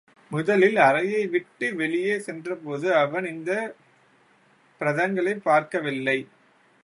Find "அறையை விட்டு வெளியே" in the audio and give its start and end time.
0.77-2.19